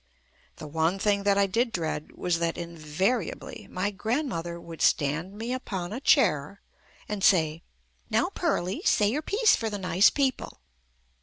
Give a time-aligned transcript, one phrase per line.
[0.55, 5.53] The one thing that I did dread was that invariably my grandmother would stand me
[5.53, 6.59] upon a chair
[7.07, 7.61] and say
[8.09, 10.61] "Now Pearly, say your piece for the nice people."